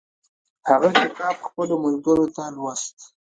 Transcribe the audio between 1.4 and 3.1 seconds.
خپلو ملګرو ته لوست.